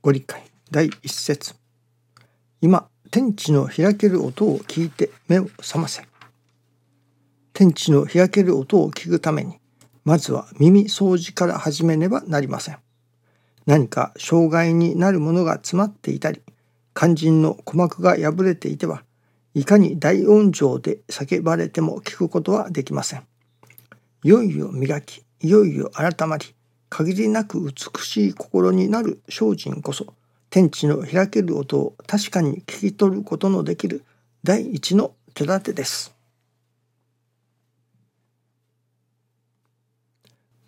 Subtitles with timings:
[0.00, 1.56] ご理解第一節。
[2.60, 6.06] 今天地の開ける音を聞いて目を覚ませ。
[7.52, 9.58] 天地の開ける音を聞くために
[10.04, 12.78] まずは耳掃除から始めねばなりません。
[13.66, 16.42] 何か障害になるものが詰まっていたり
[16.94, 19.02] 肝心の鼓膜が破れていては
[19.54, 23.26] いかに大音情で叫ばれても聞くことはできません。
[24.22, 26.54] いよいよ磨きいよいよ改まり
[26.90, 30.14] 限りなく美しい心になる精進こそ
[30.50, 34.04] 天地の開ける音を確かに聞き取ることのできる
[34.42, 36.14] 第一の手立てです。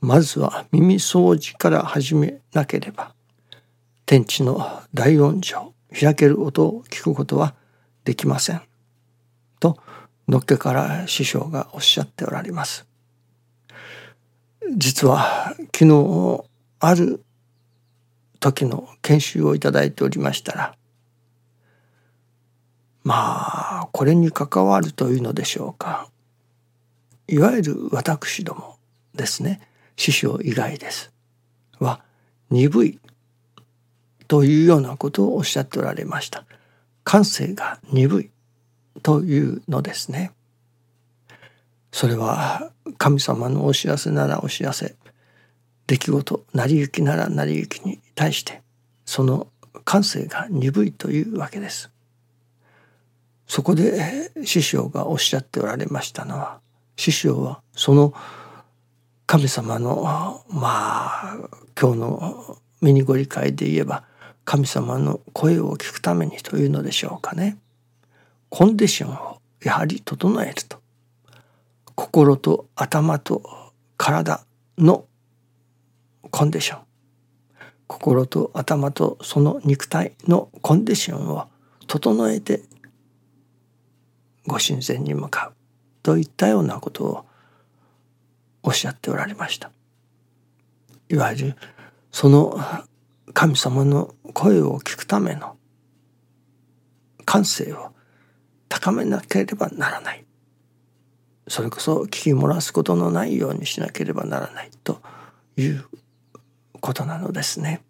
[0.00, 3.14] まずは耳掃除から始めなければ
[4.06, 7.54] 天地の大音情開ける音を聞くことは
[8.04, 8.62] できません。
[9.60, 9.78] と
[10.26, 12.89] のっけから師匠がおっしゃっておられます。
[14.76, 16.44] 実は昨日
[16.80, 17.24] ある
[18.38, 20.74] 時の研修をいただいておりましたら
[23.02, 26.08] まあこれに関わるというのでしょうか。
[27.28, 28.76] いわゆる私ども
[29.14, 29.60] ですね。
[29.96, 31.12] 師匠以外です。
[31.78, 32.02] は
[32.50, 32.98] 鈍い
[34.28, 36.44] というようなことをおっしゃっておられました。
[37.04, 38.30] 感性が鈍い
[39.02, 40.32] というのですね。
[41.92, 42.70] それは
[43.00, 44.94] 神様のお知らせならお知らせ。
[45.86, 48.60] 出来事成り行きなら成り行きに対して
[49.06, 49.48] その
[49.86, 51.90] 感性が鈍いというわけです。
[53.46, 56.60] そこで師匠がおっしゃっておられましたのは
[56.96, 58.12] 師匠はその
[59.24, 61.36] 神様のまあ
[61.80, 64.04] 今日のミニご理解で言えば
[64.44, 67.56] 神様の声を聞くためにというのでしょうかね。
[68.50, 70.79] コンディションをやはり整えると。
[72.00, 73.42] 心と頭と
[73.98, 74.46] 体
[74.78, 75.04] の
[76.30, 76.82] コンディション。
[77.86, 81.46] 心と頭とその肉体のコンディションを
[81.86, 82.62] 整えて
[84.46, 85.54] ご神前に向かう
[86.02, 87.26] といったようなことを
[88.62, 89.70] おっしゃっておられました。
[91.10, 91.56] いわゆる
[92.10, 92.58] その
[93.34, 95.58] 神様の声を聞くための
[97.26, 97.92] 感性を
[98.70, 100.24] 高めなければならない。
[101.50, 105.02] それこそ聞き漏らすことのないようにしなければならないと
[105.56, 105.84] いう
[106.80, 107.82] ことなのですね。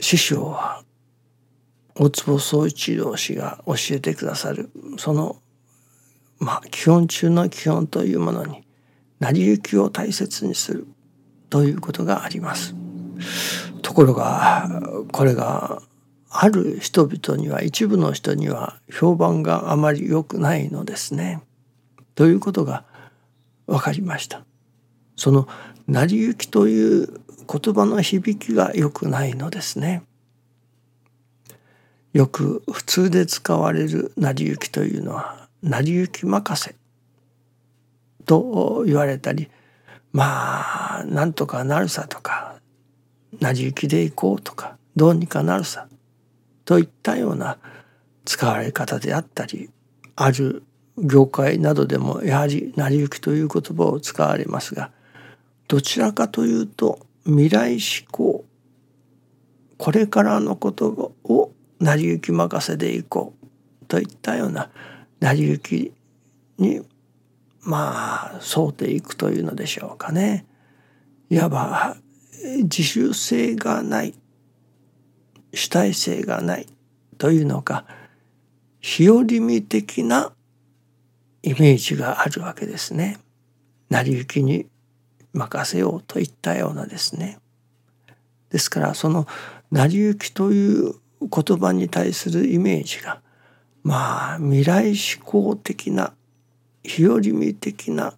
[0.00, 0.82] 師匠は
[1.94, 5.36] 大坪宗一郎氏が教えてくださるその
[6.40, 8.66] まあ基本中の基本というものに
[9.20, 10.88] 成り行きを大切にする
[11.50, 12.74] ということがあります。
[13.82, 15.80] ところがこれが
[16.30, 21.42] ある人々には一部の人には評判があまり良くないのですね。
[22.14, 22.84] ということが
[23.66, 24.44] 分かりました。
[25.16, 25.48] その
[25.88, 27.20] 成り行きという
[27.52, 30.04] 言葉の響きが良くないのですね。
[32.12, 36.74] よく普通で使われる成り行きというのは成り行き任せ
[38.24, 39.48] と言われたり
[40.12, 42.56] まあなんとかなるさとか
[43.40, 45.86] 成り行きで行こうとかどうにかなるさ
[46.70, 47.58] といったような
[48.24, 49.70] 使われ方であったり
[50.14, 50.62] ある
[50.96, 54.92] 業界などでもやはり成り行きという言葉を使われますが
[55.66, 58.44] どちらかというと未来志向
[59.78, 64.70] これからのことを成り行き任せでいこうといったような
[65.18, 65.92] 成り行き
[66.56, 66.82] に
[67.62, 70.46] まあ沿うていくというのでしょうかね。
[71.30, 71.96] いわば
[72.62, 74.14] 自主性がない
[75.52, 76.66] 主体性がない
[77.18, 77.84] というのか
[78.80, 80.32] 日和見的な
[81.42, 83.18] イメージがあるわけですね。
[83.90, 84.66] 成り行きに
[85.32, 87.38] 任せようといったようなですね
[88.50, 89.26] ですからその
[89.70, 93.20] 成り行きという言葉に対するイメージが
[93.82, 96.12] まあ未来志向的な
[96.82, 98.14] 日和見的な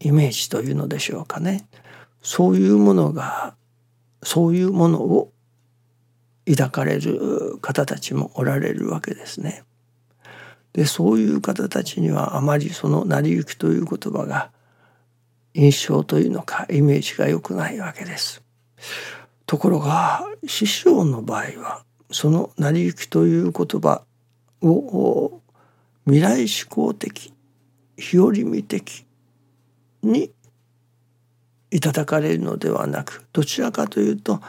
[0.00, 1.66] イメージというのでしょうかね
[2.22, 3.54] そういうものが
[4.22, 5.32] そういうものを
[6.46, 9.64] 抱かれる方たちもおられるわけですね。
[10.72, 14.50] でそういう方たちにはあまりその成り行きという言葉が
[15.54, 18.42] 印象というのかイメージが良くないわけです。
[19.46, 24.02] ところが師匠の場合はその成り行きという言葉
[24.62, 25.40] を
[26.06, 27.32] 未来志向的
[27.96, 29.06] 日和見的
[30.02, 30.32] に
[31.70, 34.40] いただかれるのではなくどちらかというと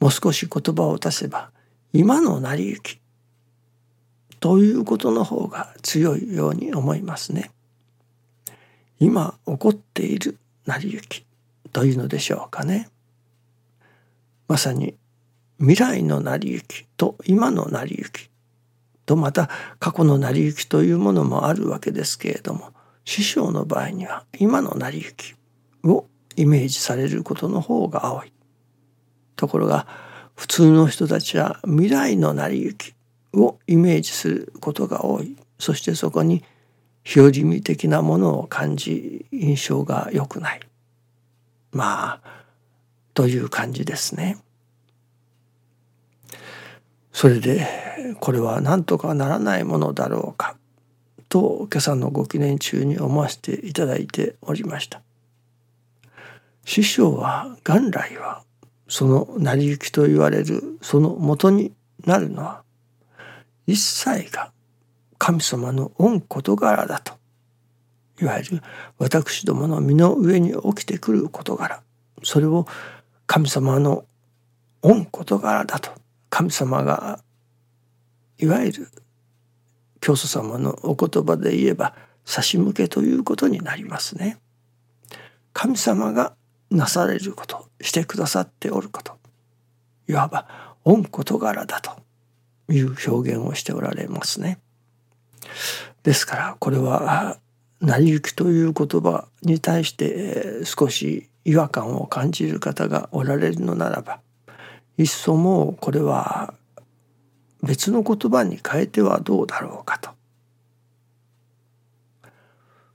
[0.00, 1.50] もう少し言葉を足せば
[1.92, 3.00] 今の成り行き
[4.40, 7.50] ということの方が強いように思いますね。
[8.98, 11.26] 今起こっている成り行き
[11.72, 12.88] というのでしょうかね。
[14.48, 14.94] まさに
[15.58, 18.30] 未来の成り行きと今の成り行き
[19.04, 22.70] とまた過去の成り行きというものもあるわけですけれども
[23.04, 25.34] 師匠の場合には今の成り行き
[25.84, 26.06] を
[26.36, 28.32] イメージされることの方が多い。
[29.36, 29.86] ところが
[30.36, 32.94] 普通の人たちは未来の成り行き
[33.34, 35.36] をイメージすることが多い。
[35.58, 36.42] そしてそこに
[37.04, 40.60] 表示味的なものを感じ印象が良くない。
[41.72, 42.20] まあ
[43.14, 44.38] という感じですね。
[47.12, 47.66] それで
[48.20, 50.56] これは何とかならないものだろうか
[51.28, 55.02] と今朝のご記念中に思わせていただいておりました。
[56.64, 58.42] 師匠は元来は
[58.90, 61.72] その成り行きと言われるその元に
[62.04, 62.64] なるのは
[63.68, 64.50] 一切が
[65.16, 67.14] 神様の御事柄だと
[68.20, 68.62] いわゆる
[68.98, 71.82] 私どもの身の上に起きてくる事柄
[72.24, 72.66] それを
[73.28, 74.04] 神様の
[74.82, 75.92] 御事柄だと
[76.28, 77.20] 神様が
[78.38, 78.88] いわゆる
[80.00, 81.94] 教祖様のお言葉で言えば
[82.24, 84.38] 差し向けということになりますね。
[85.52, 86.34] 神様が
[86.70, 89.18] なされることしてくださっておること
[90.08, 92.00] いわば御事柄だと
[92.72, 94.58] いう表現をしておられますね。
[96.02, 97.38] ですからこれは
[97.80, 104.20] 成り行きという言葉に対して少し違和感を感じる方がおられるのならば
[104.98, 106.54] いっそもうこれは
[107.62, 110.10] 別の言葉に変えてはどうだろうかと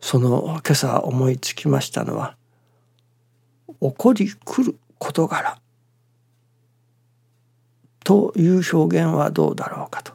[0.00, 2.36] その今朝思いつきましたのは
[3.80, 5.58] 起こりくる事柄。
[8.04, 10.12] という表現はどうだろうかと。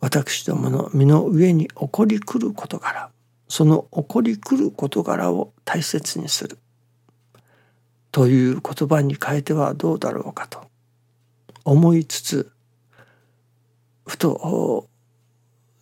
[0.00, 3.10] 私どもの身の上に起こりくる事柄。
[3.48, 6.58] その起こりくる事柄を大切にする。
[8.10, 10.68] という言葉に変えてはどうだろうかと。
[11.64, 12.50] 思いつつ
[14.06, 14.88] ふと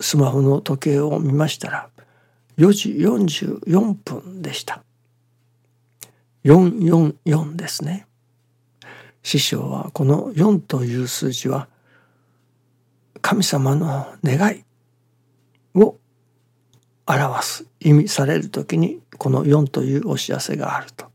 [0.00, 1.90] スマホの時計を見ましたら
[2.58, 4.82] 4時44分でした。
[6.46, 8.06] 444ですね。
[9.24, 11.66] 師匠はこの4という数字は
[13.20, 14.64] 神様の願い
[15.74, 15.96] を
[17.04, 21.06] 表す意味される時にこの4というお知らせがあると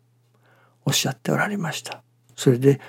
[0.83, 2.03] おっしゃっておられました。
[2.35, 2.81] それで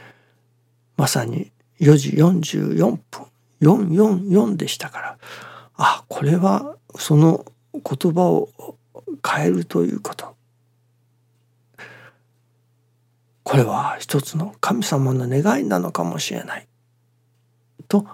[0.96, 3.26] まさに4時44分
[3.60, 5.18] 444でしたから
[5.76, 8.48] あこれはその言葉を
[9.24, 10.34] 変えるということ
[13.42, 16.66] これは一つの神様の願いなのかもしれない。
[17.88, 18.06] と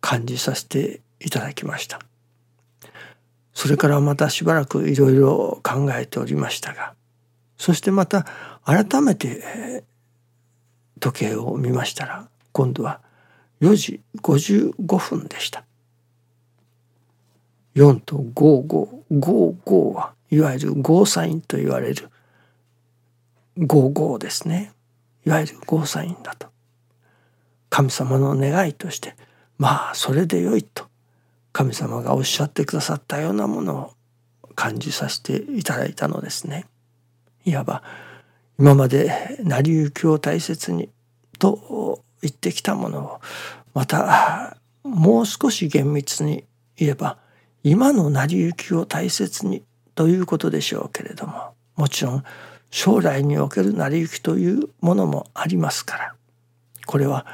[0.00, 2.00] 感じさせていただきました。
[3.54, 6.94] それからまたしばらくいろいろ考えておりましたが
[7.56, 8.26] そしてまた
[8.64, 9.84] 改めて
[11.00, 13.00] 時計を見ましたら今度は
[13.60, 15.64] 4時55分でした。
[17.74, 22.10] 4と5555はいわゆるゴーサインと言われる
[23.58, 24.72] 55ですね。
[25.24, 26.48] いわゆるゴーサインだと
[27.70, 29.16] 神様の願いとして
[29.58, 30.86] まあそれでよいと。
[31.52, 33.92] 神様がおっしゃってくださったようなものを
[34.56, 36.66] 感じさせていただいたのですね。
[37.44, 37.84] いわば
[38.58, 40.90] 今まで成り行きを大切に
[41.38, 43.20] と言ってきたものを
[43.72, 46.44] またもう少し厳密に
[46.76, 47.18] 言えば
[47.62, 49.62] 今の成り行きを大切に
[49.94, 52.24] ということでしょうけれどももちろん
[52.74, 56.14] 将来における成り行きというものもありますから
[56.86, 57.24] これは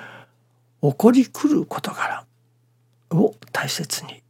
[0.82, 2.26] 起こりくる事柄
[3.10, 4.22] を大切に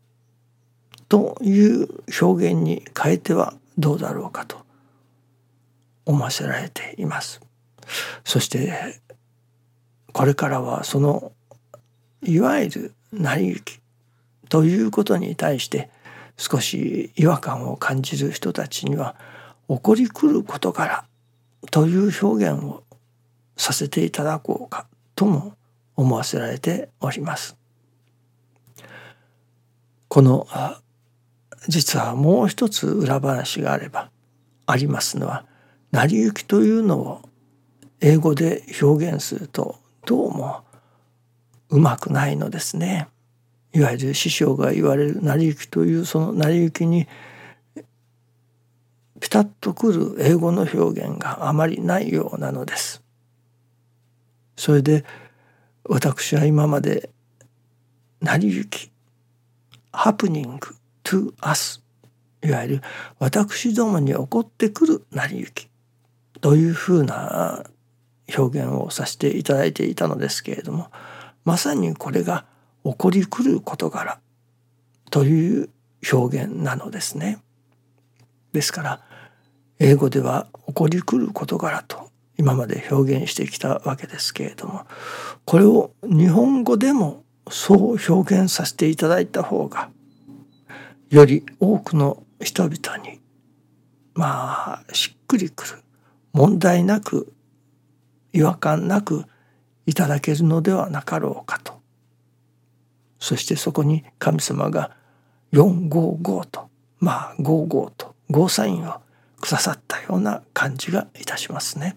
[1.08, 1.88] という
[2.22, 4.58] 表現に変えてはどうだろうかと
[6.06, 7.40] 思わせられています。
[8.24, 9.00] そして
[10.12, 11.32] これからはその
[12.22, 13.80] いわゆる成り行き
[14.48, 15.90] ということに対して
[16.36, 19.16] 少し違和感を感じる人たちには
[19.70, 21.04] 起こりくることから
[21.70, 22.82] という表現を
[23.56, 25.54] させていただこうかとも
[25.94, 27.56] 思わせられております。
[30.08, 30.48] この
[31.68, 34.10] 実はもう一つ裏話があれば
[34.66, 35.44] ありますのは
[35.92, 37.22] 成り行きというのを
[38.00, 40.64] 英語で表現するとどうも
[41.68, 43.06] うまくないのですね。
[43.72, 47.06] いわゆる師匠が言われる成り行きというその成り行きに
[49.20, 53.02] ピタッとくる英語の表現があまりないようなのです。
[54.56, 55.04] それで
[55.84, 57.10] 私は今まで
[58.20, 58.90] 成り行き
[59.92, 61.82] ハプニング to us
[62.42, 62.82] いわゆる
[63.18, 65.68] 私どもに起こってくる成り行き
[66.40, 67.64] というふうな
[68.36, 70.90] 表現をさせていただいていたのですけれども
[71.44, 72.44] まさにこれが
[72.84, 74.20] 起こりくる事柄
[75.10, 75.70] という
[76.12, 77.42] 表現なのですね。
[78.52, 79.00] ですから
[79.80, 84.86] 英語では起こりくる事柄と今まで表現してきたわけですけれども
[85.46, 89.90] これを日本語でもそう表現させていただいた方が
[91.08, 93.20] より多くの人々に
[94.14, 95.82] まあしっくりくる
[96.32, 97.32] 問題なく
[98.32, 99.24] 違和感なく
[99.86, 101.80] いただけるのではなかろうかと。
[103.18, 104.92] そしてそこに神様が
[105.52, 106.68] 455と
[106.98, 109.00] まあ55とゴーサインを
[109.40, 111.96] くださったような感じがいたしますね。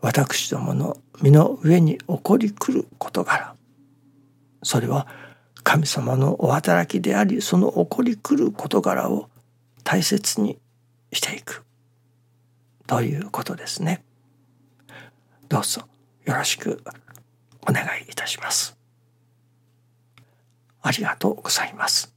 [0.00, 3.56] 私どもの身の上に起こりくる事柄
[4.62, 5.08] それは
[5.64, 9.28] 神様のお働きでありその起こりくる事柄を
[9.82, 10.58] 大切に
[11.12, 11.64] していく
[12.86, 14.04] ということですね。
[15.48, 15.82] どうぞ
[16.24, 16.82] よろしく
[17.62, 18.76] お願いいたします。
[20.82, 22.15] ありがとうございます。